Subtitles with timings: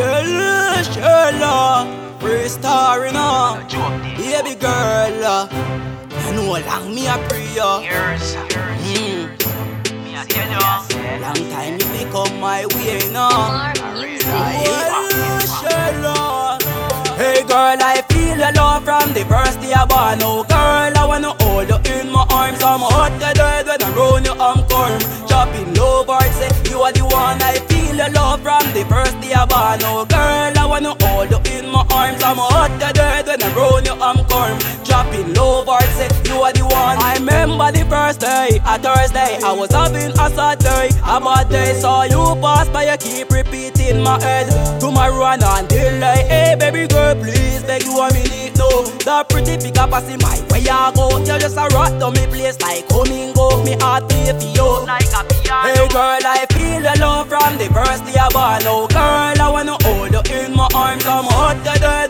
[0.00, 3.60] Shella, Shella, free star, you know.
[4.16, 5.10] Baby girl,
[6.24, 7.70] you know long me a pray you.
[7.84, 8.88] Years, years, Mm.
[8.88, 9.38] years.
[10.02, 11.20] Me a tell you.
[11.20, 13.28] Long time you pick up my way, you know.
[13.28, 14.26] More music.
[14.32, 16.62] Well, Shella.
[17.20, 20.20] Hey girl, I feel your love from the first day I born.
[20.22, 22.62] Oh girl, I wanna hold you in my arms.
[22.62, 24.98] I'm hot to death when I roll you, I'm calm.
[25.28, 27.42] Chopping low bars, say you are the one.
[27.42, 27.79] I feel
[29.78, 30.00] first day I.
[30.00, 32.22] Oh girl, I wanna hold you in my arms.
[32.22, 34.58] I'm hot to death when I roll you, I'm calm.
[34.84, 36.98] Dropping low bars, say eh, you are the one.
[36.98, 39.38] I remember the first day, a Thursday.
[39.42, 41.78] I was having a sad day, a bad day.
[41.80, 44.48] Saw you pass by, you keep repeating my head.
[44.80, 48.84] Tomorrow and until I, hey baby girl, please beg you a minute no.
[49.08, 51.18] The pretty figure passing my way I go.
[51.18, 53.64] You just a rock to me place like coming go.
[53.64, 54.68] Me heart play for you.
[54.84, 55.64] Like a piano.
[55.64, 58.68] Hey girl, I feel the love from the first day I born.
[58.68, 58.86] Oh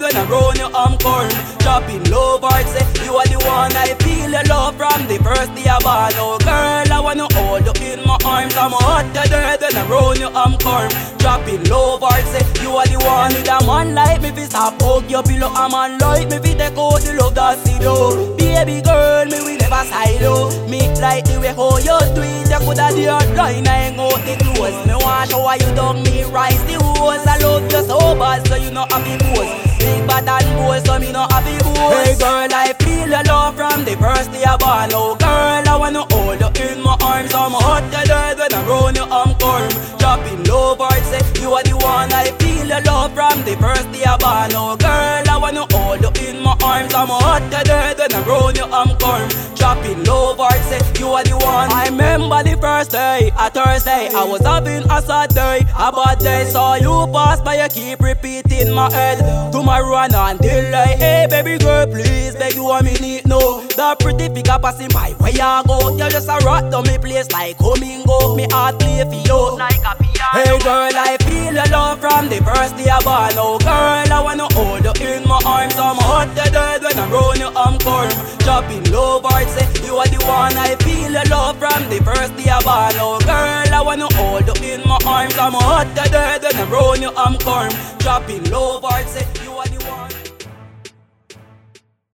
[0.00, 1.30] death when I roll you, I'm corn.
[1.60, 3.04] Dropping low bars, say eh?
[3.04, 3.72] you are the one.
[3.76, 6.12] I feel the love from the first day I born.
[6.16, 8.56] Oh girl, I wanna hold you in my arms.
[8.56, 10.90] I'm hot to death when I roll you, I'm corn.
[11.18, 12.62] Dropping low bars, say eh?
[12.62, 13.32] you are the one.
[13.32, 15.52] Need a man like me fi stop hug your pillow.
[15.52, 18.36] A man like me fi take out the love that see do.
[18.36, 20.48] Baby girl, me we never side oh.
[20.68, 22.48] Me like the way how you do it.
[22.50, 24.76] You coulda the hot line, I hang out the clothes.
[24.86, 27.26] Me want show you down, me rise the hose.
[27.26, 29.59] I love you so bad, so you know have to boast.
[30.00, 31.50] Big bad and bold, so me no have to.
[31.92, 34.90] Hey girl, I feel your love from the first day I born.
[34.94, 37.34] Oh girl, I wanna hold you in my arms.
[37.34, 39.68] I'm hot to death when I roll you, I'm calm.
[39.98, 42.12] Dropping low bars, say you are the one.
[42.12, 44.56] I feel your love from the first day I born.
[44.56, 46.94] Oh girl, I wanna hold you in my arms.
[46.94, 49.28] I'm hot to death when I roll you, I'm calm.
[49.54, 50.29] Dropping low
[51.00, 51.72] you are the one.
[51.72, 54.08] I remember the first day, a Thursday.
[54.14, 56.44] I was having a sad day, a bad day.
[56.44, 59.18] Saw you pass by, you keep repeating my head.
[59.50, 63.62] Tomorrow and until I, hey baby girl, please beg you a minute no.
[63.80, 65.96] The pretty figure passing my way I go.
[65.96, 68.36] You just a rock to me place like coming go.
[68.36, 69.56] Me heart play for you.
[69.56, 70.36] Like a piano.
[70.36, 73.34] Hey girl, I feel your love from the first day I born.
[73.40, 75.74] Oh girl, I wanna hold you in my arms.
[75.78, 78.10] I'm hot to death when I roll you, I'm corn.
[78.44, 79.86] Dropping low bars, say eh?
[79.86, 80.56] you are the one.
[80.58, 82.94] I feel your love from the first day I born.
[82.98, 85.36] Oh girl, I wanna hold you in my arms.
[85.38, 87.70] I'm hot to death when I roll you, I'm corn.
[87.98, 89.50] Dropping low say you